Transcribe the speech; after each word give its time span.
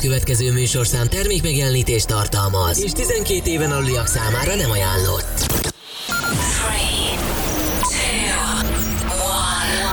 következő 0.00 0.52
műsorszám 0.52 1.08
termék 1.08 1.42
megjelenítést 1.42 2.06
tartalmaz, 2.06 2.82
és 2.82 2.92
12 2.92 3.50
éven 3.50 3.72
aluliak 3.72 4.06
számára 4.06 4.54
nem 4.54 4.70
ajánlott. 4.70 5.46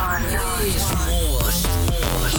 3, 0.07 0.25
2, 0.28 0.38
1. 0.65 0.73
És 0.75 0.81
most 0.99 1.67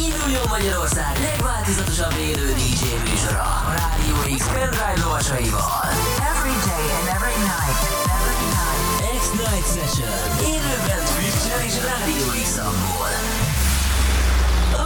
induljon 0.07 0.47
Magyarország 0.49 1.13
legváltozatosabb 1.29 2.15
élő 2.31 2.47
DJ 2.61 2.83
műsora 3.11 3.49
a 3.69 3.73
Rádió 3.79 4.37
X 4.39 4.45
pendrive 4.55 4.99
lovasaival. 5.05 5.85
Every 6.33 6.57
day 6.69 6.87
and 6.99 7.07
every 7.17 7.39
night. 7.53 7.81
Every 8.19 8.47
night. 8.57 8.83
X-Night 9.21 9.67
Session. 9.75 10.17
Élőben 10.53 11.01
Twitch-en 11.11 11.61
és 11.69 11.77
Rádió 11.89 12.27
X-amból. 12.45 13.38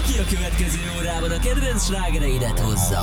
Aki 0.02 0.18
a 0.18 0.24
következő 0.36 0.78
órában 0.98 1.30
a 1.30 1.38
kedvenc 1.38 1.84
slágereidet 1.84 2.58
hozza. 2.58 3.00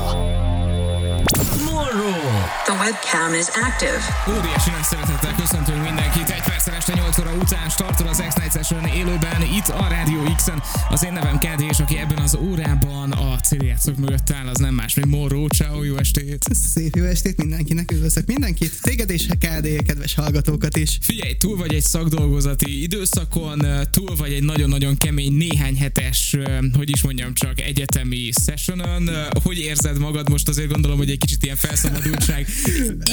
Monroe. 1.79 2.43
The 2.65 2.73
webcam 2.81 3.33
is 3.33 3.47
active. 3.67 3.99
Óriási 4.37 4.69
nagy 4.69 4.83
szeretettel 4.83 5.35
köszöntünk 5.35 5.83
mindenkit. 5.83 6.29
Egy 6.29 6.41
perccel 6.41 6.73
este 6.73 6.93
8 6.93 7.19
óra 7.19 7.33
után 7.33 7.69
startol 7.69 8.07
az 8.07 8.23
X-Night 8.27 8.51
Session 8.51 8.85
élőben 8.85 9.41
itt 9.41 9.67
a 9.67 9.87
Rádió 9.89 10.23
X-en. 10.35 10.61
Az 10.89 11.03
én 11.05 11.13
nevem 11.13 11.37
Kedi, 11.37 11.65
és 11.69 11.79
aki 11.79 11.97
ebben 11.97 12.17
az 12.17 12.35
órában 12.35 13.11
a 13.11 13.39
céljátszok 13.39 13.97
mögött 13.97 14.31
áll, 14.31 14.47
az 14.47 14.57
nem 14.57 14.73
más, 14.73 14.95
mint 14.95 15.07
Morró. 15.07 15.47
Ciao, 15.47 15.83
jó 15.83 15.95
estét! 15.97 16.45
Szép 16.73 16.95
jó 16.95 17.03
estét 17.03 17.37
mindenkinek, 17.37 17.91
üdvözlök 17.91 18.25
mindenkit, 18.25 18.81
téged 18.81 19.09
és 19.09 19.25
KD, 19.25 19.83
kedves 19.85 20.13
hallgatókat 20.15 20.77
is. 20.77 20.97
Figyelj, 21.01 21.37
túl 21.37 21.57
vagy 21.57 21.73
egy 21.73 21.83
szakdolgozati 21.83 22.81
időszakon, 22.81 23.65
túl 23.91 24.15
vagy 24.15 24.33
egy 24.33 24.43
nagyon-nagyon 24.43 24.97
kemény 24.97 25.33
néhány 25.33 25.77
hetes, 25.77 26.37
hogy 26.77 26.89
is 26.89 27.03
mondjam 27.03 27.33
csak, 27.33 27.61
egyetemi 27.61 28.29
sessionon. 28.45 29.09
Hogy 29.43 29.57
érzed 29.57 29.99
magad 29.99 30.29
most? 30.29 30.47
Azért 30.47 30.71
gondolom, 30.71 30.97
hogy 30.97 31.09
egy 31.09 31.17
kicsit 31.17 31.43
ilyen 31.43 31.55
felszabadultság. 31.69 32.47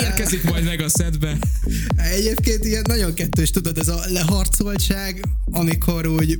Érkezik 0.02 0.42
majd 0.42 0.64
meg 0.64 0.80
a 0.80 0.88
szedbe. 0.88 1.38
Egyébként 1.96 2.64
ilyen 2.64 2.84
nagyon 2.88 3.14
kettős, 3.14 3.50
tudod, 3.50 3.78
ez 3.78 3.88
a 3.88 4.00
leharcoltság, 4.08 5.20
amikor 5.44 6.06
úgy 6.06 6.38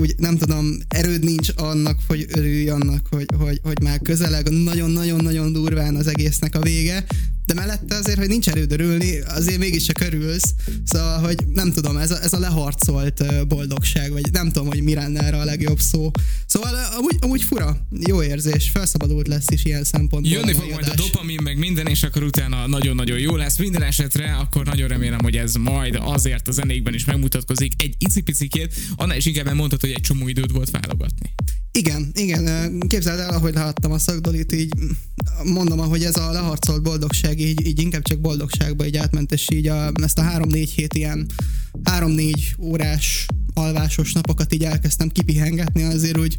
úgy 0.00 0.14
nem 0.16 0.36
tudom, 0.36 0.78
erőd 0.88 1.24
nincs 1.24 1.48
annak, 1.56 1.98
hogy 2.06 2.26
örülj 2.28 2.68
annak, 2.68 3.06
hogy, 3.10 3.26
hogy, 3.38 3.60
hogy 3.62 3.82
már 3.82 4.00
közeleg. 4.02 4.48
Nagyon-nagyon-nagyon 4.48 5.52
durván 5.52 5.96
az 5.96 6.06
egésznek 6.06 6.54
a 6.54 6.60
vége, 6.60 7.04
de 7.48 7.54
mellette 7.54 7.94
azért, 7.94 8.18
hogy 8.18 8.28
nincs 8.28 8.48
erőd 8.48 8.72
örülni, 8.72 9.18
azért 9.18 9.58
mégiscsak 9.58 10.00
örülsz, 10.00 10.54
szóval, 10.84 11.18
hogy 11.18 11.46
nem 11.46 11.72
tudom, 11.72 11.96
ez 11.96 12.10
a, 12.10 12.22
ez 12.22 12.32
a 12.32 12.38
leharcolt 12.38 13.46
boldogság, 13.46 14.12
vagy 14.12 14.32
nem 14.32 14.46
tudom, 14.52 14.68
hogy 14.68 14.82
mi 14.82 14.94
lenne 14.94 15.22
erre 15.22 15.36
a 15.36 15.44
legjobb 15.44 15.78
szó. 15.78 16.10
Szóval 16.46 16.74
amúgy, 16.98 17.16
amúgy 17.20 17.42
fura, 17.42 17.86
jó 17.90 18.22
érzés, 18.22 18.70
felszabadult 18.70 19.28
lesz 19.28 19.50
is 19.50 19.64
ilyen 19.64 19.84
szempontból. 19.84 20.32
Jönni 20.32 20.52
fog 20.52 20.70
majd 20.70 20.88
a 20.88 20.94
dopamin, 20.94 21.38
meg 21.42 21.58
minden, 21.58 21.86
és 21.86 22.02
akkor 22.02 22.22
utána 22.22 22.66
nagyon-nagyon 22.66 23.18
jó 23.18 23.36
lesz. 23.36 23.58
Minden 23.58 23.82
esetre 23.82 24.34
akkor 24.34 24.64
nagyon 24.64 24.88
remélem, 24.88 25.20
hogy 25.22 25.36
ez 25.36 25.54
majd 25.54 25.98
azért 26.00 26.48
a 26.48 26.52
zenékben 26.52 26.94
is 26.94 27.04
megmutatkozik 27.04 27.82
egy 27.82 27.94
icipicikét, 27.98 28.74
annál 28.96 29.16
is 29.16 29.26
inkább 29.26 29.46
mondhatod, 29.46 29.80
hogy 29.80 29.90
egy 29.90 30.00
csomó 30.00 30.28
időt 30.28 30.50
volt 30.50 30.70
válogatni. 30.70 31.34
Igen, 31.72 32.10
igen, 32.14 32.78
képzeld 32.88 33.18
el, 33.18 33.30
ahogy 33.30 33.54
láttam 33.54 33.92
a 33.92 33.98
szakdolit, 33.98 34.52
így 34.52 34.72
mondom, 35.44 35.78
hogy 35.78 36.04
ez 36.04 36.16
a 36.16 36.32
leharcolt 36.32 36.82
boldogság 36.82 37.37
így, 37.40 37.66
így 37.66 37.80
inkább 37.80 38.02
csak 38.02 38.20
boldogságba 38.20 38.86
így 38.86 38.96
átment, 38.96 39.32
és 39.32 39.46
így 39.50 39.66
a, 39.66 39.92
ezt 40.02 40.18
a 40.18 40.22
három-négy 40.22 40.70
hét 40.70 40.94
ilyen 40.94 41.26
három-négy 41.84 42.54
órás 42.58 43.26
alvásos 43.54 44.12
napokat 44.12 44.54
így 44.54 44.64
elkezdtem 44.64 45.08
kipihengetni 45.08 45.82
azért 45.82 46.18
úgy, 46.18 46.38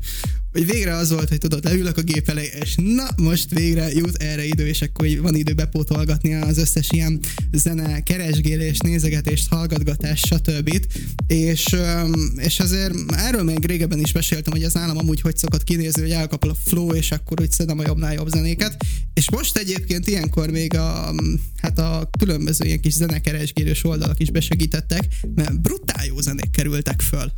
hogy 0.52 0.66
végre 0.66 0.96
az 0.96 1.12
volt, 1.12 1.30
hogy 1.30 1.38
tudod, 1.38 1.64
leülök 1.64 1.98
a 1.98 2.02
gép 2.02 2.30
elé, 2.30 2.50
és 2.62 2.76
na, 2.76 3.08
most 3.18 3.54
végre 3.54 3.92
jut 3.92 4.16
erre 4.16 4.46
idő, 4.46 4.68
és 4.68 4.82
akkor 4.82 5.08
van 5.22 5.36
idő 5.36 5.54
bepótolgatni 5.54 6.34
az 6.34 6.58
összes 6.58 6.88
ilyen 6.92 7.20
zene 7.52 8.04
keresgélést, 8.04 8.84
nézegetést, 8.84 9.48
hallgatgatást, 9.48 10.26
stb. 10.26 10.86
És, 11.28 11.76
és 12.36 12.60
azért 12.60 12.94
erről 13.08 13.44
még 13.44 13.66
régebben 13.66 14.00
is 14.00 14.12
meséltem, 14.12 14.54
hogy 14.54 14.64
ez 14.64 14.74
nálam 14.74 14.98
amúgy 14.98 15.22
hogy 15.22 15.38
szokott 15.38 15.64
kinézni, 15.64 16.02
hogy 16.02 16.12
elkapol 16.12 16.50
a 16.50 16.56
flow, 16.66 16.94
és 16.94 17.12
akkor 17.12 17.42
úgy 17.42 17.52
szedem 17.52 17.80
a 17.80 17.84
jobbnál 17.86 18.14
jobb 18.14 18.30
zenéket. 18.30 18.86
És 19.14 19.30
most 19.30 19.58
egyébként 19.58 20.08
ilyenkor 20.08 20.50
még 20.50 20.76
a, 20.76 21.16
hát 21.58 21.80
a 21.80 22.10
különböző 22.20 22.66
ilyen 22.66 22.82
kis 22.82 22.94
zenekeresgélős 22.94 23.84
oldalak 23.84 24.20
is 24.20 24.32
besegítettek, 24.32 25.04
mert 25.36 25.62
brutál 25.62 26.06
jó 26.06 26.20
zenék 26.20 26.52
kerültek 26.52 27.02
föl. 27.02 27.32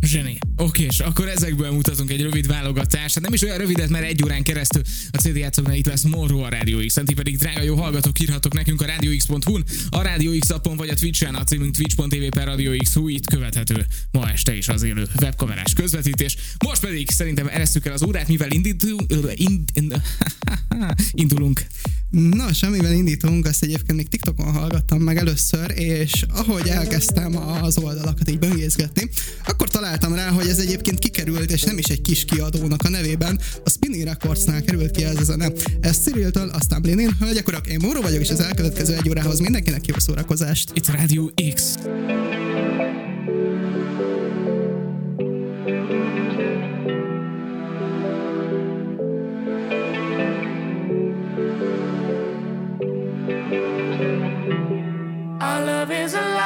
Zseni. 0.00 0.38
Oké, 0.56 0.84
és 0.84 0.98
akkor 0.98 1.28
ezekből 1.28 1.70
mutatunk 1.70 2.10
egy 2.10 2.22
rövid 2.22 2.46
válogatást. 2.46 3.14
Hát 3.14 3.24
nem 3.24 3.32
is 3.32 3.42
olyan 3.42 3.58
rövidet, 3.58 3.88
mert 3.88 4.04
egy 4.04 4.24
órán 4.24 4.42
keresztül 4.42 4.82
a 5.10 5.16
CD 5.16 5.36
játszóknál 5.36 5.76
itt 5.76 5.86
lesz 5.86 6.02
Morro 6.02 6.38
a 6.38 6.48
Radio 6.48 6.86
x 6.86 6.94
ti 7.04 7.14
pedig 7.14 7.38
drága 7.38 7.62
jó 7.62 7.76
hallgatók 7.76 8.20
írhatok 8.20 8.54
nekünk 8.54 8.82
a 8.82 8.86
radiox.hu-n, 8.86 9.64
a 9.88 10.02
Radio 10.02 10.38
X 10.38 10.50
appon 10.50 10.76
vagy 10.76 10.88
a 10.88 10.94
Twitch-en, 10.94 11.34
a 11.34 11.44
címünk 11.44 11.74
twitch.tv 11.74 12.28
per 12.28 12.46
Radio 12.46 12.76
X 12.76 12.96
itt 13.06 13.30
követhető 13.30 13.86
ma 14.10 14.30
este 14.30 14.56
is 14.56 14.68
az 14.68 14.82
élő 14.82 15.08
webkamerás 15.20 15.72
közvetítés. 15.72 16.36
Most 16.64 16.80
pedig 16.80 17.10
szerintem 17.10 17.46
eresztük 17.46 17.86
el 17.86 17.92
az 17.92 18.02
órát, 18.02 18.28
mivel 18.28 18.48
indulunk. 21.12 21.66
Na, 22.10 22.52
semmivel 22.52 22.92
indítunk, 22.92 23.46
azt 23.46 23.62
egyébként 23.62 23.96
még 23.96 24.08
TikTokon 24.08 24.52
hallgattam 24.52 25.00
meg 25.00 25.16
először, 25.16 25.72
és 25.74 26.24
ahogy 26.28 26.68
elkezdtem 26.68 27.36
az 27.36 27.78
oldalakat 27.78 28.30
így 28.30 28.38
böngészgetni, 28.38 29.10
akkor 29.44 29.68
találtam 29.88 30.14
rá, 30.14 30.28
hogy 30.28 30.48
ez 30.48 30.58
egyébként 30.58 30.98
kikerült, 30.98 31.52
és 31.52 31.62
nem 31.62 31.78
is 31.78 31.84
egy 31.84 32.00
kis 32.00 32.24
kiadónak 32.24 32.82
a 32.82 32.88
nevében, 32.88 33.40
a 33.64 33.70
Spinning 33.70 34.04
Recordsnál 34.04 34.62
került 34.62 34.90
ki 34.90 35.04
ez 35.04 35.16
a 35.20 35.24
zene. 35.24 35.52
Ez 35.80 35.98
Cyriltől, 35.98 36.48
aztán 36.48 36.82
Blinin, 36.82 37.16
hölgyek, 37.20 37.48
urak, 37.48 37.66
én 37.66 37.78
Móró 37.82 38.00
vagyok, 38.00 38.20
és 38.20 38.30
az 38.30 38.40
elkövetkező 38.40 38.94
egy 38.94 39.08
órához 39.08 39.38
mindenkinek 39.38 39.86
jó 39.86 39.94
szórakozást. 39.98 40.70
Itt 40.74 40.90
Radio 40.90 41.24
X. 41.54 41.74
You 56.08 56.37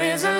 is 0.00 0.24
a 0.24 0.39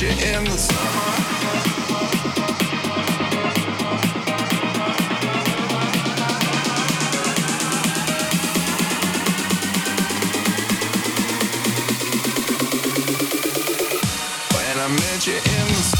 picture 0.00 0.26
in 0.26 0.44
the. 0.44 0.80
I 14.82 14.88
met 14.88 15.26
you 15.26 15.34
in 15.34 15.40
the 15.42 15.99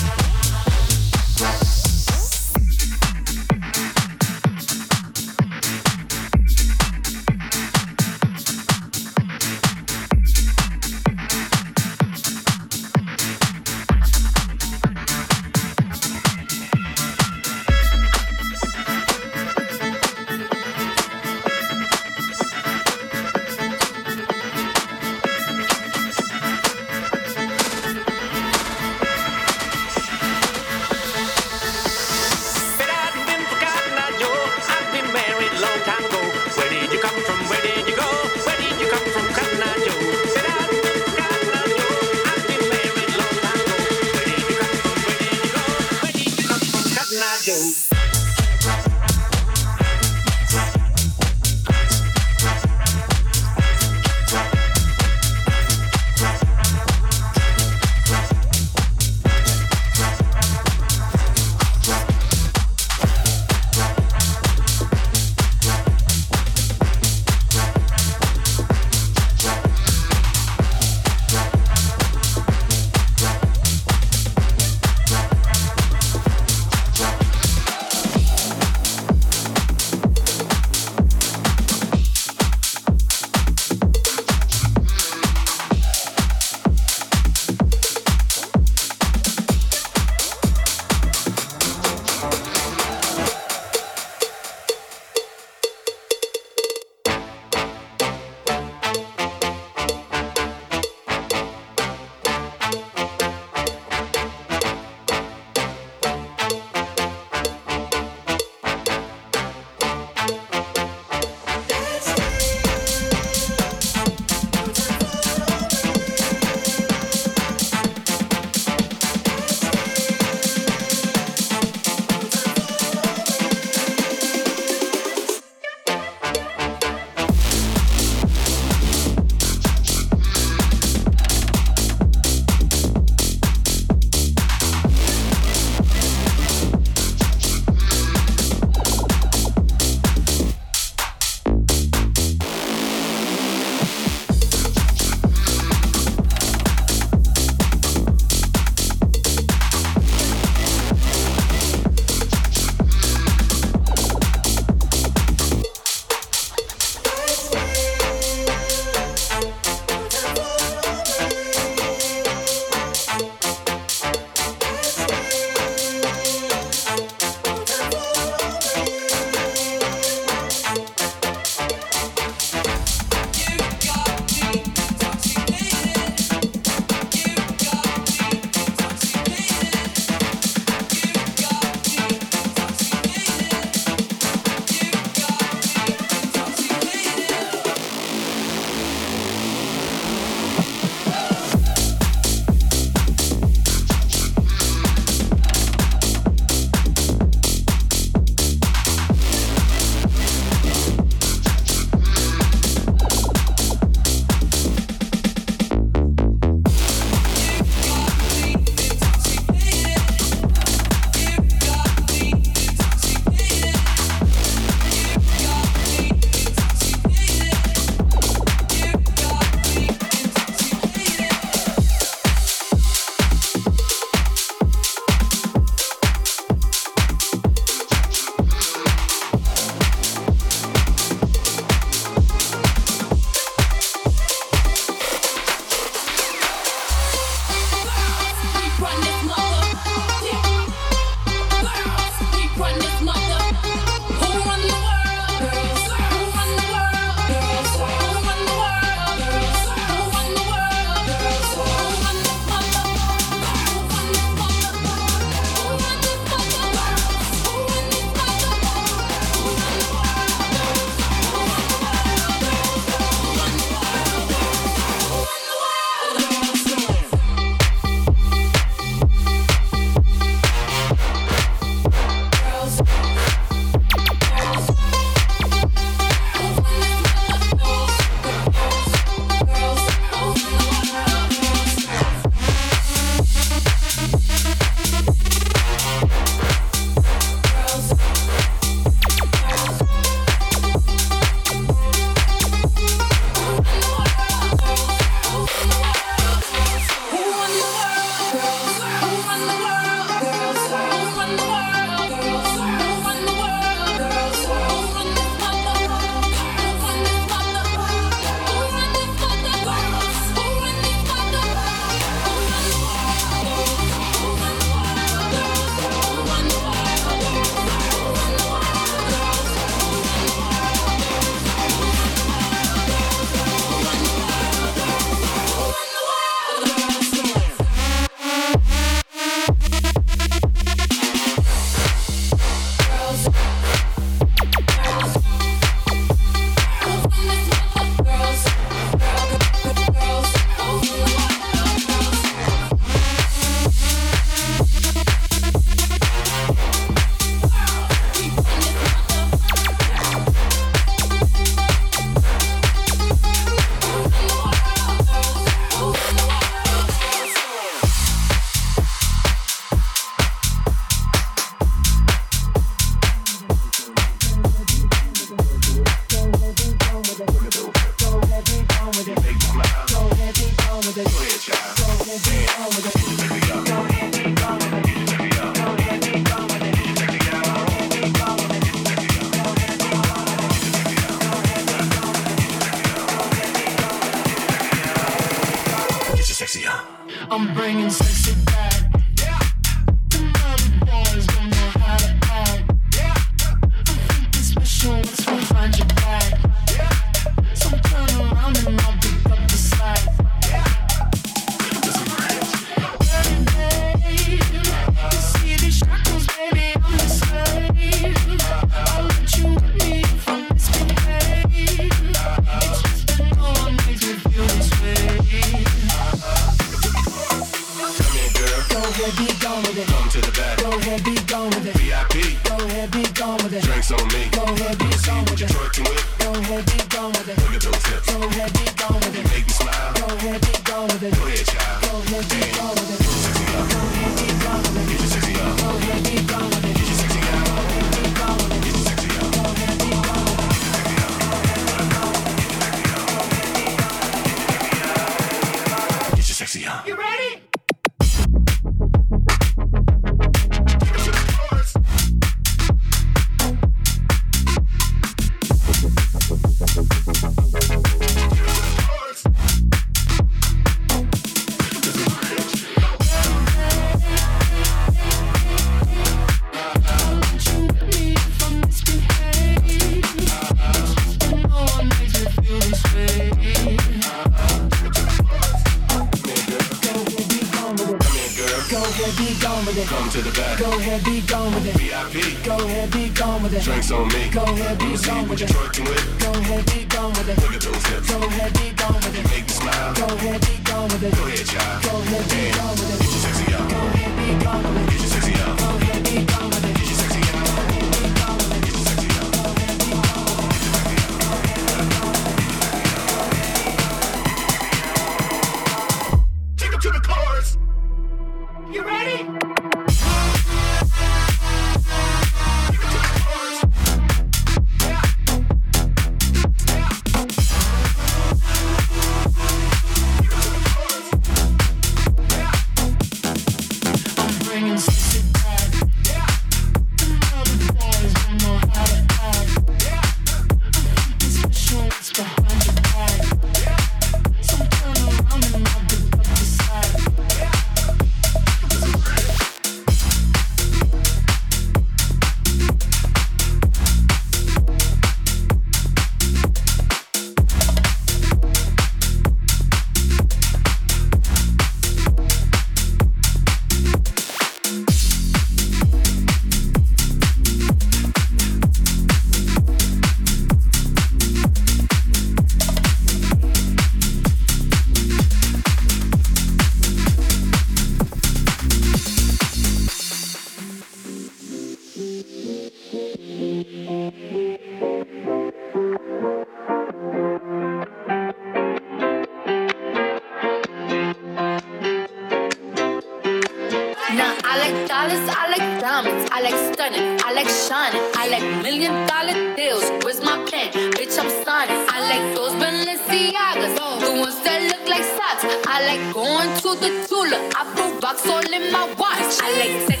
cool. 597.21 597.33
I 597.55 597.63
put 597.75 598.03
rocks 598.03 598.27
all 598.27 598.53
in 598.53 598.71
my 598.71 598.85
watch. 598.97 599.39
I 599.41 599.51
like 599.59 599.87
sex. 599.87 600.00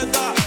me 0.00 0.12
da. 0.12 0.39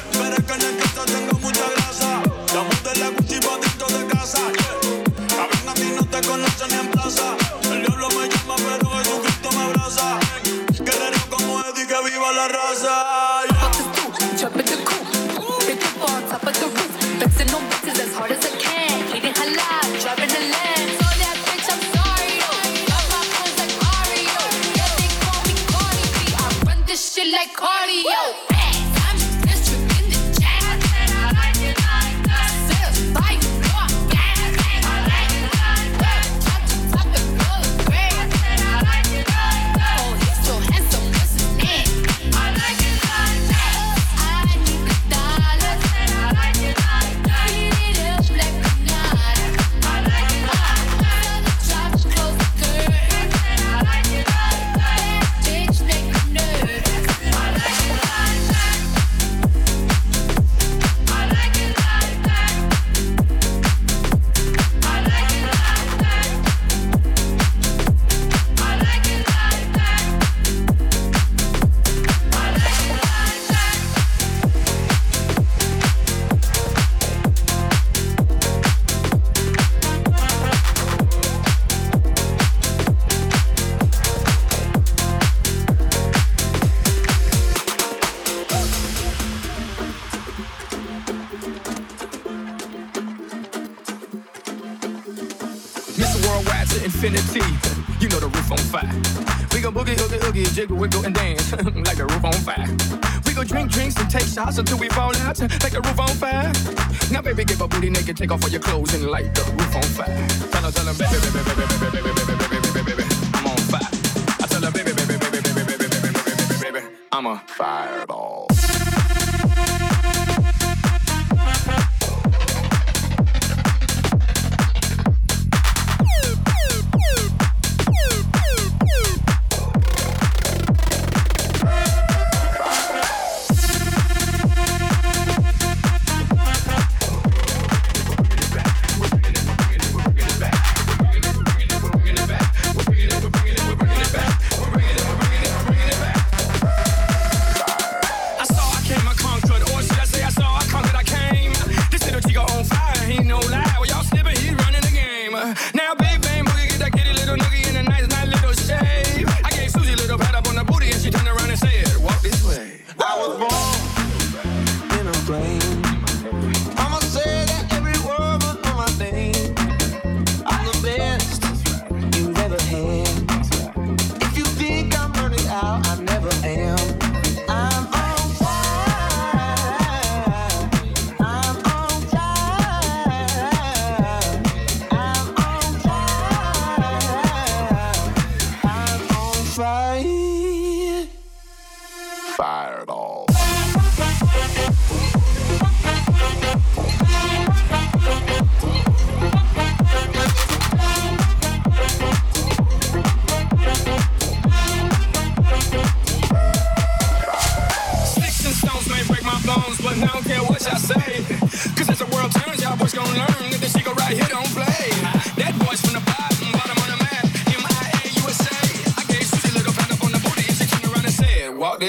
Mama. 117.24 117.42
Fireball. 117.48 118.23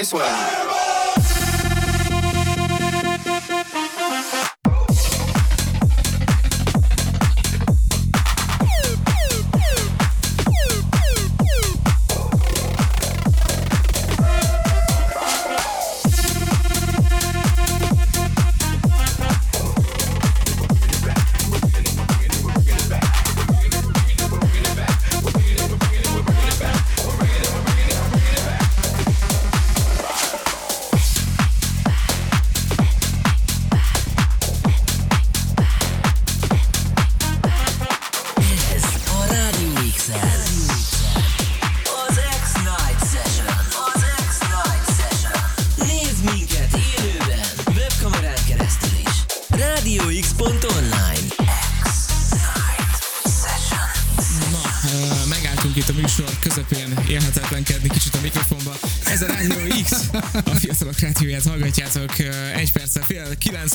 This 0.05 0.13
way. 0.13 0.54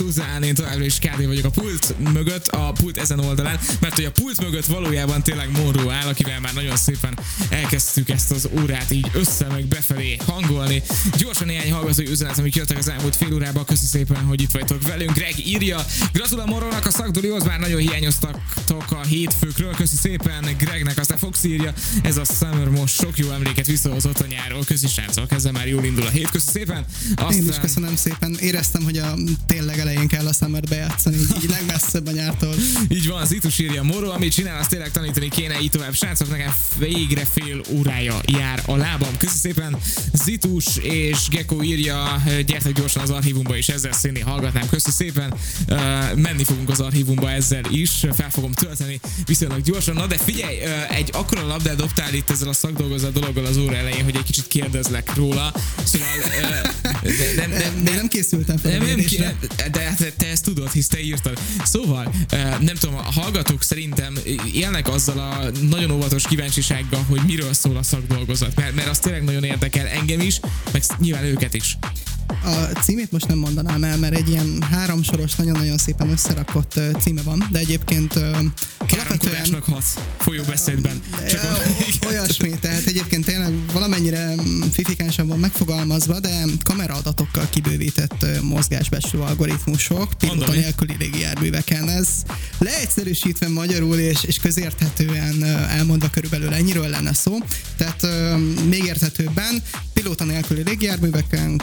Szuzán, 0.01 0.43
én 0.43 0.55
továbbra 0.55 0.85
is 0.85 0.99
KD 0.99 1.27
vagyok 1.27 1.45
a 1.45 1.51
a 2.71 2.73
pult 2.73 2.99
ezen 2.99 3.21
oldalán, 3.21 3.59
mert 3.81 3.95
hogy 3.95 4.05
a 4.05 4.11
pult 4.11 4.41
mögött 4.41 4.65
valójában 4.65 5.23
tényleg 5.23 5.51
Moró 5.51 5.91
áll, 5.91 6.07
akivel 6.07 6.41
már 6.41 6.55
nagyon 6.55 6.77
szépen 6.77 7.19
elkezdtük 7.49 8.09
ezt 8.09 8.31
az 8.31 8.49
órát 8.61 8.91
így 8.91 9.11
össze 9.13 9.47
meg 9.47 9.65
befelé 9.67 10.17
hangolni. 10.27 10.83
Gyorsan 11.17 11.47
néhány 11.47 11.73
hallgatói 11.73 12.07
üzenet, 12.07 12.39
amik 12.39 12.55
jöttek 12.55 12.79
az 12.79 12.89
elmúlt 12.89 13.17
fél 13.17 13.35
órában. 13.35 13.65
Köszi 13.65 13.87
szépen, 13.87 14.25
hogy 14.25 14.41
itt 14.41 14.51
vagytok 14.51 14.83
velünk. 14.83 15.13
Greg 15.13 15.47
írja, 15.47 15.85
gratulál 16.13 16.47
Morónak 16.47 16.87
a 16.87 16.91
szakdolihoz, 16.91 17.45
már 17.45 17.61
nagyon 17.61 17.81
hiányoztatok 17.81 18.85
a 18.91 19.03
hétfőkről. 19.03 19.75
Köszi 19.75 19.97
szépen 19.97 20.45
Gregnek, 20.59 20.99
aztán 20.99 21.19
Fox 21.19 21.45
írja, 21.45 21.73
ez 22.03 22.17
a 22.17 22.25
Summer 22.25 22.69
most 22.69 22.95
sok 22.95 23.19
jó 23.19 23.31
emléket 23.31 23.67
visszahozott 23.67 24.21
a 24.21 24.27
nyáról. 24.27 24.65
Köszi 24.65 24.89
srácok, 24.89 25.33
ezzel 25.33 25.53
már 25.53 25.69
jól 25.69 25.85
indul 25.85 26.07
a 26.07 26.11
hét. 26.11 26.31
Köszi 26.31 26.49
szépen. 26.51 26.85
Aztán... 27.15 27.33
Én 27.33 27.49
is 27.49 27.59
köszönöm 27.61 27.97
szépen. 27.97 28.37
Éreztem, 28.41 28.83
hogy 28.83 28.99
a 28.99 29.15
tényleg 29.47 29.79
elején 29.79 30.09
kell 30.09 30.27
a 30.27 30.33
Summer 30.33 30.63
bejátszani, 30.63 31.17
így, 31.17 31.37
így 31.43 31.51
legmesszebb 31.51 32.07
a 32.07 32.11
nyártól. 32.11 32.55
Így 32.89 33.09
van, 33.09 33.27
Zitus 33.27 33.59
írja, 33.59 33.83
Moro, 33.83 34.11
amit 34.11 34.33
csinál, 34.33 34.61
azt 34.61 34.69
tényleg 34.69 34.91
tanítani 34.91 35.29
kéne 35.29 35.61
így 35.61 35.71
tovább. 35.71 35.95
Srácok, 35.95 36.31
nekem 36.31 36.55
végre 36.79 37.25
fél 37.33 37.61
órája 37.69 38.21
jár 38.27 38.63
a 38.67 38.77
lábam. 38.77 39.17
Köszi 39.17 39.39
szépen, 39.39 39.77
Zitus 40.13 40.77
és 40.77 41.29
Gecko 41.29 41.63
írja, 41.63 42.23
gyertek 42.47 42.73
gyorsan 42.73 43.03
az 43.03 43.11
archívumba, 43.11 43.57
és 43.57 43.69
ezzel 43.69 43.93
szénni 43.93 44.21
hallgatnám. 44.21 44.69
Köszi 44.69 44.91
szépen, 44.91 45.35
uh, 45.69 45.79
menni 46.15 46.45
fogunk 46.45 46.69
az 46.69 46.81
archívumba 46.81 47.31
ezzel 47.31 47.65
is, 47.71 47.91
fel 48.13 48.31
fogom 48.31 48.53
tölteni 48.53 49.01
viszonylag 49.27 49.63
gyorsan. 49.63 49.95
Na 49.95 50.07
de 50.07 50.19
figyelj, 50.19 50.57
uh, 50.57 50.97
egy 50.97 51.11
akkora 51.13 51.47
labdát 51.47 51.77
dobtál 51.77 52.15
itt 52.15 52.31
ezzel 52.31 52.49
a 52.49 52.53
szakdolgozat 52.53 53.13
dologgal 53.13 53.45
az 53.45 53.57
óra 53.57 53.77
elején, 53.77 54.05
hogy 54.05 54.17
egy 54.17 54.23
kicsit 54.23 54.47
kérdezlek 54.47 55.15
róla. 55.15 55.55
Szóval 55.85 56.09
uh, 56.27 56.71
de, 57.03 57.35
de, 57.37 57.47
de, 57.47 57.73
De 57.83 57.95
nem 57.95 58.09
készültem 58.09 58.57
fel 58.57 58.79
nem, 58.79 58.87
nem, 58.87 59.39
de, 59.57 59.69
de 59.69 59.81
hát 59.81 60.15
te 60.17 60.27
ezt 60.27 60.45
tudod, 60.45 60.71
hisz 60.71 60.87
te 60.87 61.01
írtad. 61.01 61.39
Szóval, 61.65 62.15
nem 62.59 62.75
tudom, 62.75 62.97
a 62.97 63.13
hallgatók 63.13 63.63
szerintem 63.63 64.15
élnek 64.53 64.89
azzal 64.89 65.19
a 65.19 65.51
nagyon 65.61 65.91
óvatos 65.91 66.27
kíváncsisággal, 66.27 67.05
hogy 67.09 67.21
miről 67.27 67.53
szól 67.53 67.77
a 67.77 67.83
szakdolgozat, 67.83 68.57
mert, 68.57 68.75
mert 68.75 68.89
az 68.89 68.99
tényleg 68.99 69.25
nagyon 69.25 69.45
érdekel 69.45 69.87
engem 69.87 70.21
is, 70.21 70.41
meg 70.73 70.83
nyilván 70.99 71.25
őket 71.25 71.55
is. 71.55 71.79
A 72.45 72.81
címét 72.83 73.13
most 73.13 73.27
nem 73.27 73.39
mondanám 73.39 73.85
el, 73.85 73.97
mert 73.97 74.15
egy 74.15 74.29
ilyen 74.29 74.63
háromsoros, 74.71 75.35
nagyon-nagyon 75.35 75.79
szépen 75.79 76.11
összerakott 76.11 76.81
címe 77.01 77.23
van, 77.23 77.49
de 77.53 77.59
egyébként 77.59 78.15
alapvetően 78.15 78.55
Káromkodásnak 78.87 79.65
hat 79.65 79.85
folyóbeszédben. 80.19 81.03
Csak 81.29 81.65
olyasmi, 82.07 82.51
tehát 82.61 82.87
egyébként 82.87 83.25
tényleg 83.25 83.53
valamennyire 83.73 84.35
mm, 84.35 84.61
fifikánsan 84.61 85.27
van 85.27 85.39
megfogalmazva, 85.39 86.21
de 86.21 86.45
kameraadatokkal 86.63 87.49
kibővített 87.51 88.23
ö, 88.23 88.41
mozgásbeslő 88.43 89.21
algoritmusok, 89.21 90.13
pilóta 90.19 90.53
nélküli 90.53 90.95
légijárműveken. 90.99 91.89
Ez 91.89 92.09
leegyszerűsítve 92.59 93.49
magyarul 93.49 93.99
és, 93.99 94.25
és 94.25 94.39
közérthetően 94.39 95.45
elmondva 95.45 96.11
körülbelül 96.11 96.55
ennyiről 96.55 96.89
lenne 96.89 97.15
szó. 97.15 97.39
Tehát 97.77 98.07
még 98.69 98.85
érthetőbben 98.85 99.63
pilóta 99.93 100.25
nélküli 100.25 100.63
légijárműveken, 100.63 101.61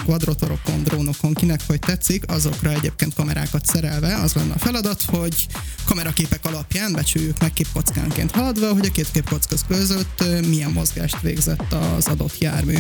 quadrotorokon, 0.63 0.83
drónokon, 0.83 1.33
kinek 1.33 1.61
hogy 1.67 1.79
tetszik, 1.79 2.23
azokra 2.27 2.71
egyébként 2.71 3.13
kamerákat 3.13 3.65
szerelve, 3.65 4.15
az 4.15 4.33
lenne 4.33 4.53
a 4.53 4.57
feladat, 4.57 5.01
hogy 5.01 5.47
kameraképek 5.85 6.45
alapján 6.45 6.93
becsüljük 6.93 7.39
meg 7.39 7.53
képkockánként 7.53 8.31
haladva, 8.31 8.73
hogy 8.73 8.85
a 8.85 8.91
két 8.91 9.11
képkocka 9.11 9.55
között 9.67 10.23
milyen 10.47 10.71
mozgást 10.71 11.21
végzett 11.21 11.73
az 11.73 12.07
adott 12.07 12.37
jármű. 12.37 12.77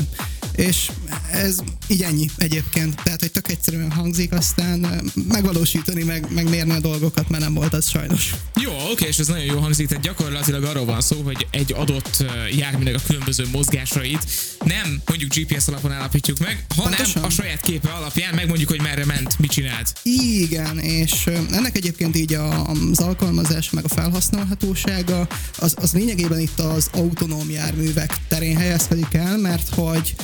És 0.55 0.91
ez 1.31 1.57
így 1.87 2.01
ennyi 2.01 2.29
egyébként. 2.37 3.03
Tehát, 3.03 3.19
hogy 3.19 3.31
tök 3.31 3.49
egyszerűen 3.49 3.91
hangzik, 3.91 4.31
aztán 4.31 5.11
megvalósítani, 5.27 6.03
meg, 6.03 6.27
meg 6.33 6.49
mérni 6.49 6.71
a 6.71 6.79
dolgokat, 6.79 7.29
mert 7.29 7.43
nem 7.43 7.53
volt 7.53 7.73
az 7.73 7.89
sajnos. 7.89 8.33
Jó, 8.61 8.71
oké, 8.91 9.07
és 9.07 9.17
ez 9.17 9.27
nagyon 9.27 9.45
jó 9.45 9.59
hangzik, 9.59 9.87
tehát 9.87 10.03
gyakorlatilag 10.03 10.63
arról 10.63 10.85
van 10.85 11.01
szó, 11.01 11.21
hogy 11.21 11.47
egy 11.51 11.73
adott 11.73 12.25
járműnek 12.57 12.95
a 12.95 12.99
különböző 13.05 13.47
mozgásait 13.51 14.25
nem 14.63 15.01
mondjuk 15.05 15.33
GPS 15.33 15.67
alapon 15.67 15.91
állapítjuk 15.91 16.39
meg, 16.39 16.65
hanem 16.75 16.93
Pontosan. 16.93 17.23
a 17.23 17.29
saját 17.29 17.61
képe 17.67 17.89
alapján 17.89 18.35
megmondjuk, 18.35 18.69
hogy 18.69 18.81
merre 18.81 19.05
ment, 19.05 19.39
mit 19.39 19.51
csinált. 19.51 19.93
Igen, 20.03 20.79
és 20.79 21.29
ennek 21.51 21.75
egyébként 21.75 22.17
így 22.17 22.33
a, 22.33 22.69
az 22.69 22.99
alkalmazása, 22.99 23.69
meg 23.73 23.85
a 23.85 23.87
felhasználhatósága, 23.87 25.27
az, 25.57 25.75
az 25.81 25.93
lényegében 25.93 26.39
itt 26.39 26.59
az 26.59 26.89
autonóm 26.93 27.49
járművek 27.49 28.13
terén 28.27 28.57
helyezkedik 28.57 29.13
el, 29.13 29.37
mert 29.37 29.69
hogy 29.75 30.15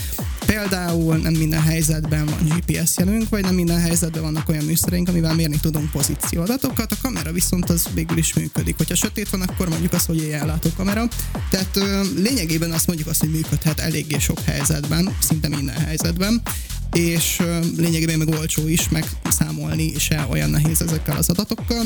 például 0.46 1.16
nem 1.16 1.34
minden 1.34 1.62
helyzetben 1.62 2.26
van 2.26 2.58
GPS 2.58 2.98
jelünk, 2.98 3.30
vagy 3.30 3.44
nem 3.44 3.54
minden 3.54 3.80
helyzetben 3.80 4.22
vannak 4.22 4.50
olyan 4.50 4.66
műszereink, 4.66 5.10
amivel 5.10 5.36
mérni 5.36 5.60
tudunk 5.62 5.92
pozícióadatokat, 5.92 6.92
a 6.92 6.96
kamera 7.02 7.32
viszont 7.32 7.70
az 7.70 7.88
végül 7.94 8.18
is 8.18 8.34
működik. 8.34 8.78
Hogyha 8.78 8.96
sötét 8.96 9.30
van, 9.30 9.42
akkor 9.42 9.70
mondjuk 9.70 9.94
azt, 9.94 10.06
hogy 10.06 10.18
éjjellátó 10.18 10.70
kamera. 10.76 11.08
Tehát 11.50 11.80
lényegében 12.16 12.72
azt 12.72 12.88
mondjuk 12.88 13.08
azt, 13.08 13.20
hogy 13.20 13.32
működhet 13.32 13.80
eléggé 13.80 14.20
sok 14.20 14.40
helyzetben, 14.40 15.16
szinte 15.20 15.48
minden 15.48 15.78
helyzetben 15.78 16.42
és 16.94 17.42
lényegében 17.78 18.18
meg 18.18 18.28
olcsó 18.28 18.68
is 18.68 18.90
megszámolni, 18.90 19.94
se 20.00 20.28
olyan 20.30 20.50
nehéz 20.50 20.82
ezekkel 20.82 21.18
az 21.18 21.30
adatokkal, 21.30 21.86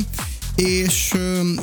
és 0.56 1.14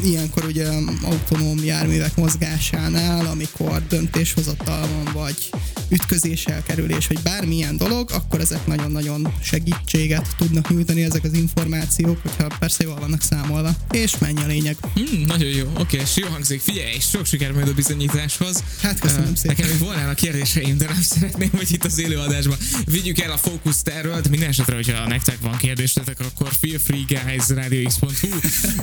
ilyenkor 0.02 0.44
ugye 0.44 0.68
autonóm 1.02 1.64
járművek 1.64 2.16
mozgásánál, 2.16 3.26
amikor 3.26 3.83
döntéshozatal 3.88 4.88
van, 4.88 5.12
vagy 5.12 5.50
ütközés 5.88 6.44
elkerülés, 6.44 7.06
vagy 7.06 7.20
bármilyen 7.22 7.76
dolog, 7.76 8.10
akkor 8.10 8.40
ezek 8.40 8.66
nagyon-nagyon 8.66 9.34
segítséget 9.42 10.26
tudnak 10.36 10.70
nyújtani 10.70 11.02
ezek 11.02 11.24
az 11.24 11.32
információk, 11.32 12.20
hogyha 12.22 12.56
persze 12.58 12.84
jól 12.84 12.94
vannak 12.94 13.22
számolva. 13.22 13.74
És 13.90 14.18
menj 14.18 14.40
a 14.42 14.46
lényeg. 14.46 14.76
Hmm, 14.94 15.20
nagyon 15.26 15.48
jó, 15.48 15.72
oké, 15.78 15.98
és 15.98 16.16
jó 16.16 16.28
hangzik. 16.28 16.60
Figyelj, 16.60 16.94
és 16.94 17.04
sok 17.04 17.26
siker 17.26 17.52
majd 17.52 17.68
a 17.68 17.72
bizonyításhoz. 17.72 18.62
Hát, 18.82 18.98
köszönöm 18.98 19.30
Ö, 19.32 19.37
szépen. 19.37 19.56
Nekem 19.56 19.70
még 19.70 19.78
volnának 19.78 20.14
kérdéseim, 20.14 20.78
de 20.78 20.85
nem 20.85 21.02
szeretném, 21.14 21.50
hogy 21.50 21.72
itt 21.72 21.85
az 21.85 21.98
élőadásban 21.98 22.56
vigyük 22.85 23.18
el 23.18 23.30
a 23.30 23.37
fókuszt 23.37 23.88
erről, 23.88 24.20
de 24.20 24.28
minden 24.28 24.48
esetre, 24.48 24.74
hogyha 24.74 25.08
nektek 25.08 25.38
van 25.40 25.56
kérdésetek, 25.56 26.20
akkor 26.20 26.48
feel 26.60 26.78
free 26.78 27.04
guys, 27.08 27.48
radiox.hu, 27.48 28.28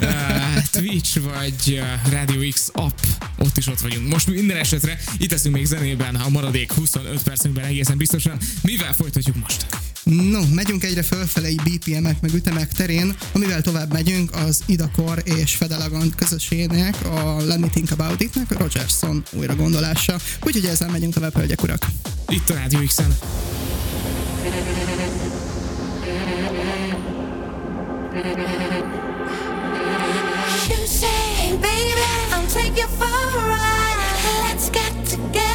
uh, 0.02 0.64
Twitch 0.72 1.20
vagy 1.20 1.80
uh, 1.80 2.12
Radio 2.12 2.50
X 2.50 2.70
app, 2.74 2.98
ott 3.38 3.58
is 3.58 3.68
ott 3.68 3.80
vagyunk. 3.80 4.08
Most 4.08 4.28
minden 4.28 4.58
esetre 4.58 5.00
itt 5.18 5.32
leszünk 5.32 5.56
még 5.56 5.66
zenében, 5.66 6.16
a 6.16 6.30
maradék 6.30 6.72
25 6.94 7.24
percünkben 7.24 7.64
egészen 7.64 7.98
biztosan. 7.98 8.38
Mivel 8.62 8.94
folytatjuk 8.94 9.36
most? 9.36 9.66
No, 10.04 10.40
megyünk 10.54 10.84
egyre 10.84 11.04
fölfele 11.04 11.50
így 11.50 11.62
BPM-ek 11.62 12.22
meg 12.22 12.34
ütemek 12.34 12.72
terén, 12.72 13.16
amivel 13.32 13.62
tovább 13.62 13.94
megyünk 13.94 14.36
az 14.36 14.62
Idakor 14.66 15.22
és 15.24 15.56
Fedelagant 15.56 16.16
közösségének, 16.16 16.96
a 17.06 17.42
Let 17.46 17.60
Me 17.60 17.68
Think 17.68 17.92
About 17.92 18.22
It-nek, 18.22 18.58
Rogerson 18.58 19.24
újra 19.32 19.56
gondolása. 19.56 20.16
Úgyhogy 20.44 20.66
ezzel 20.66 20.90
megyünk 20.90 21.14
tovább, 21.14 21.34
hölgyek 21.36 21.64
urak. 21.64 21.86
Itt 22.30 22.50
a 22.50 22.54
Radio 22.54 22.80
X-en. 22.86 23.16
You 30.68 30.86
say, 30.88 31.52
baby, 31.52 32.04
I'll 32.32 32.48
take 32.54 32.78
you 32.78 32.88
for 32.98 33.06
a 33.06 33.44
ride. 33.48 33.98
Let's 34.44 34.70
get 34.70 34.94
together, 35.10 35.51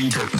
fucking 0.00 0.10
turkey. 0.10 0.39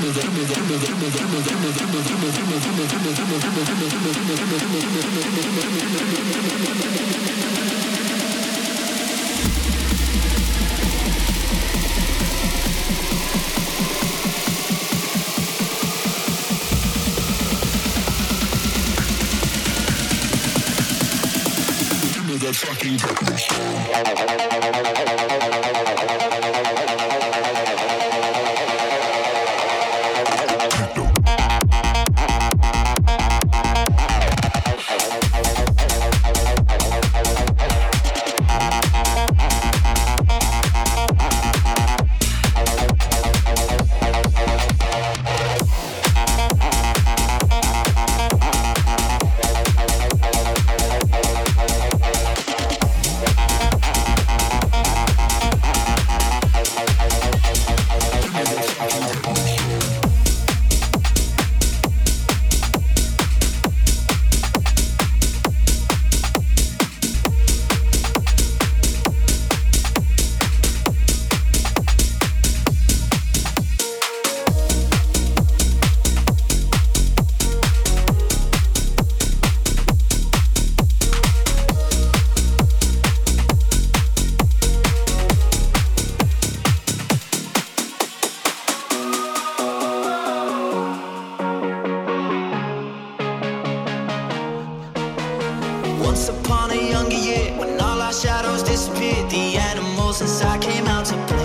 Once 96.03 96.29
upon 96.29 96.71
a 96.71 96.89
younger 96.89 97.15
year, 97.15 97.51
when 97.57 97.79
all 97.79 98.01
our 98.01 98.13
shadows 98.13 98.63
disappeared, 98.63 99.29
the 99.29 99.57
animals 99.57 100.21
inside 100.21 100.61
came 100.61 100.87
out 100.87 101.05
to 101.05 101.15
play. 101.27 101.40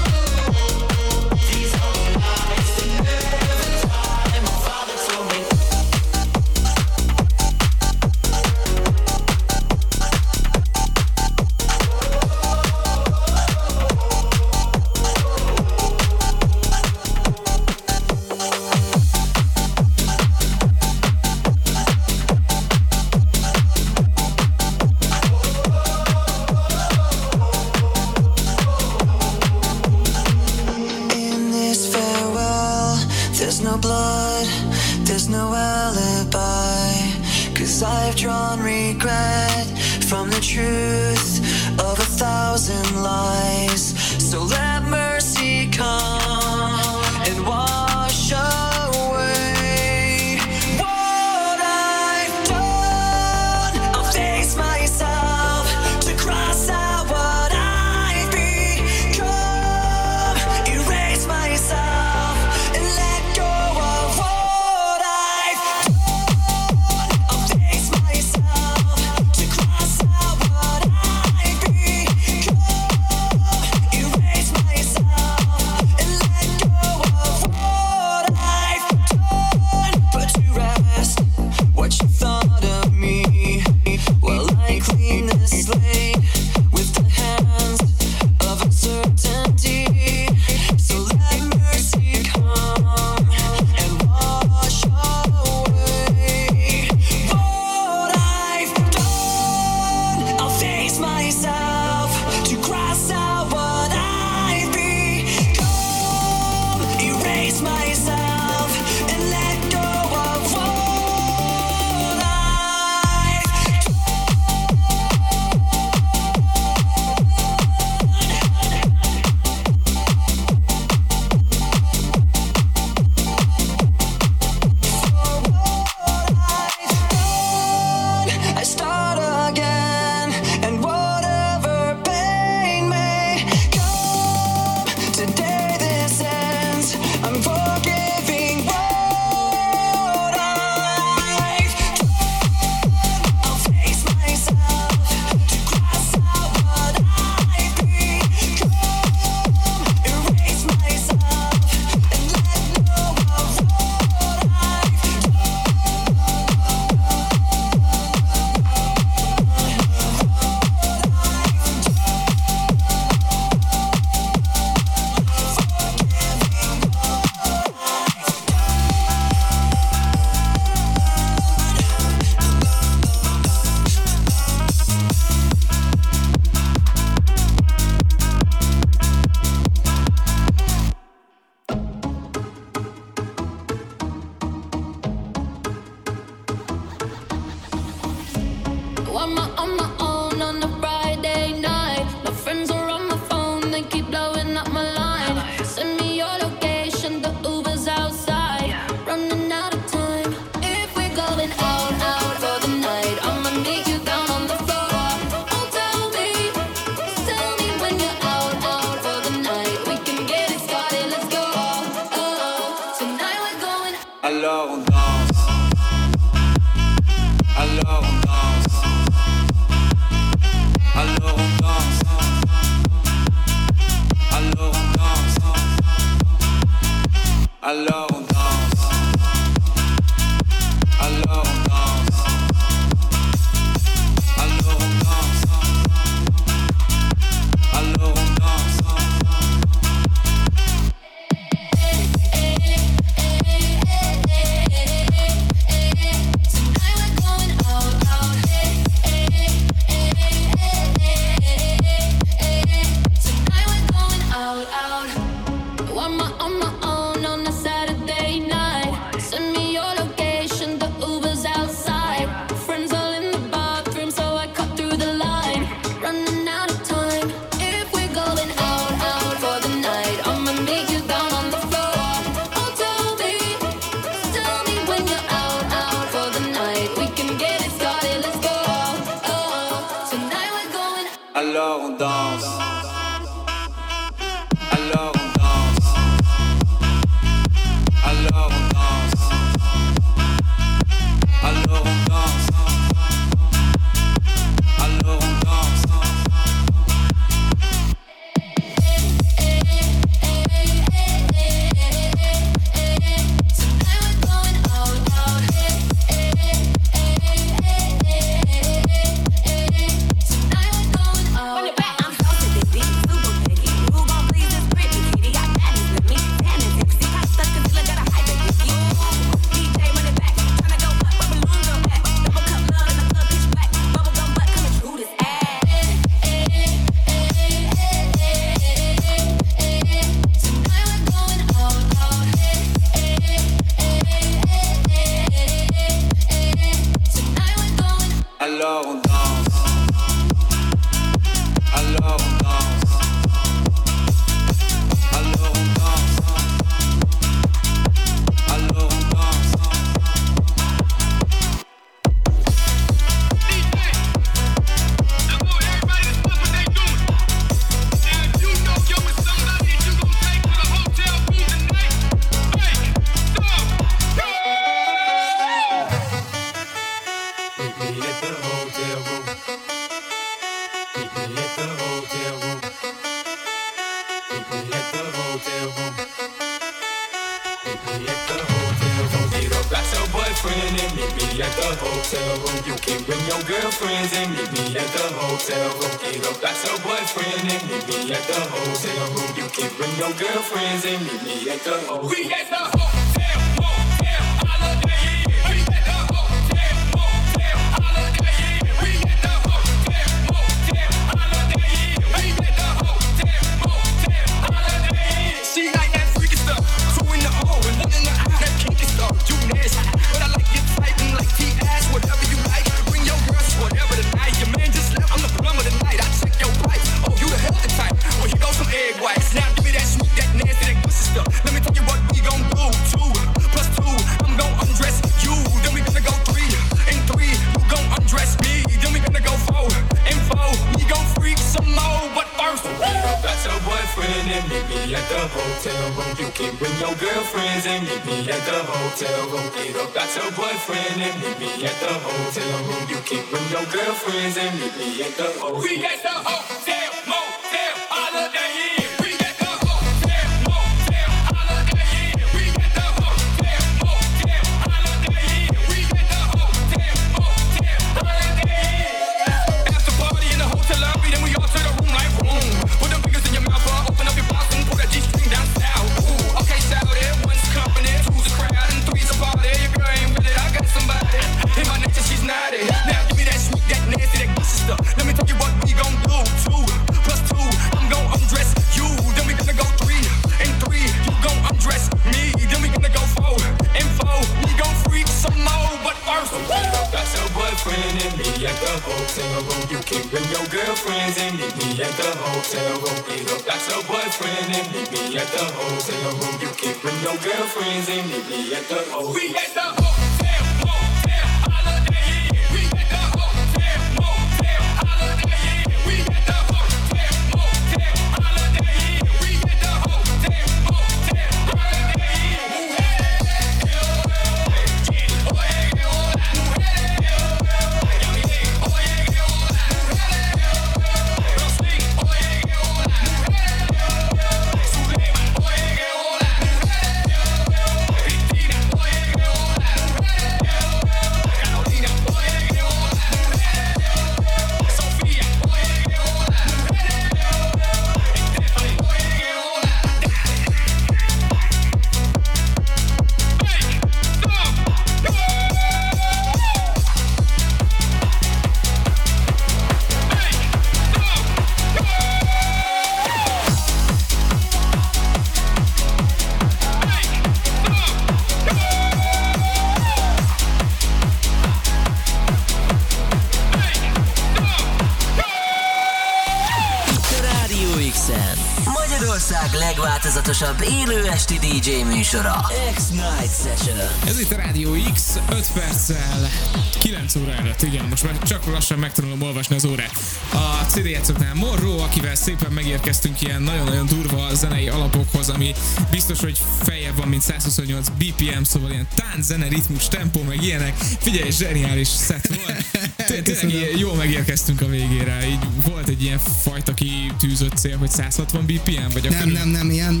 Élő 570.80 571.08
esti 571.08 571.38
DJ 571.38 571.70
műsora. 571.94 572.46
X-Night 572.74 573.34
Session. 573.42 573.78
Ez 574.06 574.20
itt 574.20 574.32
a 574.32 574.36
Rádió 574.36 574.76
X, 574.92 575.18
5 575.30 575.46
perccel 575.54 576.30
9 576.78 577.14
óra 577.14 577.32
előtt, 577.32 577.62
igen, 577.62 577.84
most 577.84 578.02
már 578.04 578.18
csak 578.18 578.46
lassan 578.46 578.78
megtanulom 578.78 579.22
olvasni 579.22 579.56
az 579.56 579.64
órát. 579.64 579.92
A 580.32 580.64
CD 580.68 580.86
játszoknál 580.86 581.34
Morro, 581.34 581.78
akivel 581.78 582.14
szépen 582.14 582.52
megérkeztünk 582.52 583.20
ilyen 583.20 583.42
nagyon-nagyon 583.42 583.86
durva 583.86 584.34
zenei 584.34 584.68
alapokhoz, 584.68 585.28
ami 585.28 585.54
biztos, 585.90 586.20
hogy 586.20 586.38
feljebb 586.62 586.96
van, 586.96 587.08
mint 587.08 587.22
128 587.22 587.88
BPM, 587.88 588.42
szóval 588.42 588.70
ilyen 588.70 588.88
tánc, 588.94 589.24
zene, 589.24 589.48
ritmus, 589.48 589.88
tempó, 589.88 590.22
meg 590.22 590.42
ilyenek. 590.42 590.76
Figyelj, 590.98 591.30
zseniális 591.30 591.88
set 592.06 592.28
volt. 592.28 592.64
Té- 593.08 593.22
Tényleg 593.22 593.78
jól 593.78 593.94
megérkeztünk 593.94 594.60
a 594.60 594.66
végére. 594.66 595.26
Így 595.28 595.38
volt 595.66 595.88
egy 595.88 596.02
ilyen 596.02 596.18
fajta 596.42 596.74
kitűzött 596.74 597.56
cél, 597.56 597.76
hogy 597.76 597.90
160 597.90 598.44
BPM, 598.46 598.92
vagy 598.92 599.06
a 599.06 599.10
Nem, 599.10 599.28
nem, 599.28 599.48
nem, 599.48 599.70
ilyen 599.70 600.00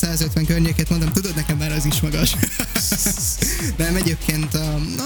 140-150 0.00 0.44
környéket 0.46 0.90
mondom, 0.90 1.12
tudod, 1.12 1.34
nekem 1.34 1.56
már 1.56 1.72
az 1.72 1.84
is 1.84 2.00
magas. 2.00 2.36
nem, 3.76 3.96
egyébként 3.96 4.54
uh, 4.54 4.62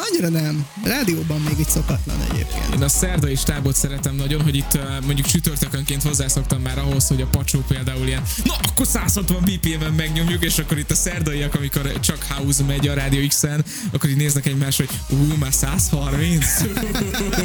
annyira 0.09 0.28
nem. 0.28 0.66
Rádióban 0.84 1.40
még 1.40 1.59
itt 1.59 1.68
szokatlan 1.68 2.16
egyébként. 2.30 2.74
Én 2.74 2.82
a 2.82 2.88
szerdai 2.88 3.34
stábot 3.34 3.76
szeretem 3.76 4.14
nagyon, 4.14 4.42
hogy 4.42 4.57
itt 4.57 4.78
mondjuk 5.05 5.26
csütörtökönként 5.26 6.03
hozzászoktam 6.03 6.61
már 6.61 6.78
ahhoz, 6.78 7.09
hogy 7.09 7.20
a 7.20 7.26
pacsó 7.26 7.64
például 7.68 8.07
ilyen, 8.07 8.22
na 8.44 8.55
akkor 8.68 8.86
160 8.86 9.42
BPM-en 9.42 9.92
megnyomjuk, 9.92 10.44
és 10.44 10.59
akkor 10.59 10.78
itt 10.78 10.90
a 10.90 10.94
szerdaiak, 10.94 11.55
amikor 11.55 12.00
csak 12.00 12.26
house 12.28 12.62
megy 12.62 12.88
a 12.88 12.94
Rádió 12.94 13.26
X-en, 13.26 13.64
akkor 13.92 14.11
így 14.11 14.16
néznek 14.16 14.46
egymás, 14.46 14.76
hogy 14.76 14.88
ú, 15.09 15.34
már 15.38 15.53
130? 15.53 16.46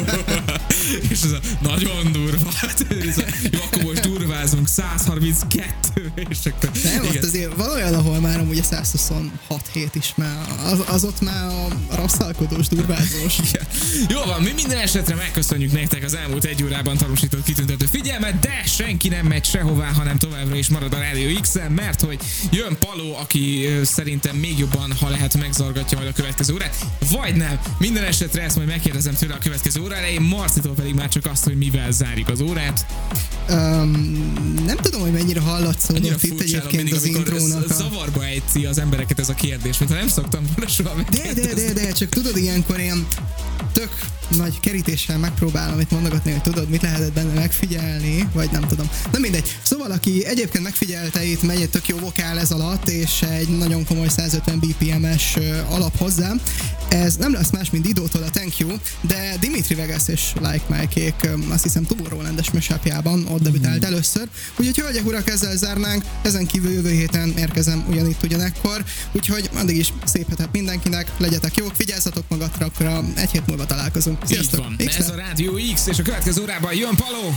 és 1.10 1.20
ez 1.22 1.30
a 1.30 1.40
nagyon 1.60 2.12
durva. 2.12 2.50
Ez 3.06 3.18
a, 3.18 3.22
Jó, 3.50 3.58
akkor 3.64 3.82
most 3.82 4.00
durvázunk, 4.00 4.68
132, 4.68 5.72
és 6.30 6.38
akkor... 6.44 6.70
Nem, 6.84 7.04
ott 7.04 7.10
igen. 7.10 7.24
azért 7.24 7.56
van 7.56 7.70
olyan, 7.70 7.94
ahol 7.94 8.20
már 8.20 8.40
amúgy 8.40 8.58
a 8.58 8.62
126 8.62 9.68
hét 9.72 9.94
is 9.94 10.12
már, 10.16 10.36
az, 10.64 10.82
az 10.86 10.97
ott 11.04 11.20
már 11.20 11.46
a 11.46 11.94
rasszalkodós, 11.94 12.68
durvázós. 12.68 13.38
Igen. 13.48 13.66
Jó 14.08 14.20
van, 14.24 14.42
mi 14.42 14.52
minden 14.54 14.78
esetre 14.78 15.14
megköszönjük 15.14 15.72
nektek 15.72 16.04
az 16.04 16.14
elmúlt 16.14 16.44
egy 16.44 16.62
órában 16.62 16.96
tanúsított 16.96 17.42
kitüntető 17.42 17.86
figyelmet, 17.86 18.38
de 18.38 18.62
senki 18.66 19.08
nem 19.08 19.26
megy 19.26 19.44
sehová, 19.44 19.92
hanem 19.92 20.18
továbbra 20.18 20.56
is 20.56 20.68
marad 20.68 20.92
a 20.92 20.98
Rádió 20.98 21.40
x 21.40 21.56
mert 21.68 22.00
hogy 22.00 22.18
jön 22.50 22.76
Paló, 22.78 23.16
aki 23.16 23.68
szerintem 23.82 24.36
még 24.36 24.58
jobban, 24.58 24.92
ha 25.00 25.08
lehet, 25.08 25.38
megzargatja 25.38 25.98
majd 25.98 26.10
a 26.10 26.12
következő 26.12 26.54
órát, 26.54 26.76
vagy 27.10 27.34
nem. 27.34 27.58
Minden 27.78 28.04
esetre 28.04 28.42
ezt 28.42 28.56
majd 28.56 28.68
megkérdezem 28.68 29.14
tőle 29.14 29.34
a 29.34 29.38
következő 29.38 29.80
órára, 29.80 30.06
én 30.06 30.20
Marcitól 30.20 30.74
pedig 30.74 30.94
már 30.94 31.08
csak 31.08 31.26
azt, 31.26 31.44
hogy 31.44 31.56
mivel 31.56 31.90
zárjuk 31.90 32.28
az 32.28 32.40
órát. 32.40 32.86
Um, 33.50 34.32
nem 34.66 34.76
tudom, 34.76 35.00
hogy 35.00 35.12
mennyire 35.12 35.40
hallatszódott 35.40 36.22
itt 36.22 36.40
egyébként 36.40 36.72
mindig, 36.72 36.94
az 36.94 37.04
intrónak. 37.04 37.64
ez 37.64 37.70
A... 37.70 37.74
zavarba 37.74 38.24
ejti 38.24 38.66
az 38.66 38.78
embereket 38.78 39.18
ez 39.18 39.28
a 39.28 39.34
kérdés, 39.34 39.78
mintha 39.78 39.96
nem 39.96 40.08
szoktam 40.08 40.42
volna 40.54 40.70
soha 40.70 40.87
De, 41.10 41.32
de, 41.34 41.54
de, 41.54 41.72
de, 41.72 41.92
csak 41.92 42.08
tudod, 42.08 42.36
ilyenkor 42.36 42.80
ilyen 42.80 43.06
tök 43.72 43.90
nagy 44.36 44.60
kerítéssel 44.60 45.18
megpróbálom 45.18 45.80
itt 45.80 45.90
mondogatni, 45.90 46.30
hogy 46.30 46.42
tudod, 46.42 46.68
mit 46.68 46.82
lehetett 46.82 47.12
benne 47.12 47.32
megfigyelni, 47.32 48.28
vagy 48.32 48.50
nem 48.50 48.66
tudom. 48.68 48.90
Na 49.12 49.18
mindegy. 49.18 49.56
Szóval, 49.62 49.90
aki 49.90 50.24
egyébként 50.26 50.64
megfigyelte, 50.64 51.24
itt 51.24 51.42
megy 51.42 51.60
egy 51.60 51.70
tök 51.70 51.88
jó 51.88 51.96
vokál 51.98 52.38
ez 52.38 52.50
alatt, 52.50 52.88
és 52.88 53.22
egy 53.22 53.48
nagyon 53.48 53.84
komoly 53.84 54.08
150 54.08 54.58
BPM-es 54.58 55.36
alap 55.68 55.98
hozzá. 55.98 56.32
Ez 56.88 57.16
nem 57.16 57.32
lesz 57.32 57.50
más, 57.50 57.70
mint 57.70 57.84
Didótól 57.84 58.22
a 58.22 58.30
Thank 58.30 58.58
You, 58.58 58.70
de 59.00 59.36
Dimitri 59.40 59.74
Vegas 59.74 60.08
és 60.08 60.32
Like 60.34 60.64
Mike-ék 60.68 61.28
azt 61.48 61.62
hiszem 61.62 61.84
Tomorrowland-es 61.84 62.50
mesapjában 62.50 63.26
ott 63.26 63.42
debütált 63.42 63.84
először. 63.84 64.28
Úgyhogy 64.58 64.76
hölgyek, 64.76 65.06
urak, 65.06 65.28
ezzel 65.28 65.56
zárnánk. 65.56 66.04
Ezen 66.22 66.46
kívül 66.46 66.72
jövő 66.72 66.90
héten 66.90 67.34
érkezem 67.38 67.84
ugyanitt 67.88 68.22
ugyanekkor. 68.22 68.84
Úgyhogy 69.12 69.50
addig 69.54 69.76
is 69.76 69.92
szép 70.04 70.28
hetet 70.28 70.52
mindenkinek, 70.52 71.10
legyetek 71.18 71.56
jók, 71.56 71.76
vigyázzatok 71.76 72.24
magatokra, 72.28 73.04
egy 73.14 73.30
hét 73.30 73.46
múlva 73.46 73.66
találkozunk. 73.66 74.17
Így 74.22 74.28
Sziasztok! 74.28 74.64
van. 74.64 74.76
X-Tel. 74.76 75.02
Ez 75.02 75.10
a 75.10 75.14
Rádió 75.14 75.52
X, 75.74 75.86
és 75.86 75.98
a 75.98 76.02
következő 76.02 76.42
órában 76.42 76.74
jön 76.74 76.94
Paló! 76.96 77.32